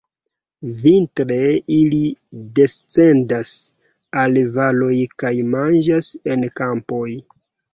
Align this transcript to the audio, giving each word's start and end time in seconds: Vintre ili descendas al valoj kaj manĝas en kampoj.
Vintre 0.85 1.35
ili 1.75 1.99
descendas 2.61 3.53
al 4.23 4.41
valoj 4.57 4.97
kaj 5.25 5.35
manĝas 5.53 6.11
en 6.35 6.49
kampoj. 6.63 7.07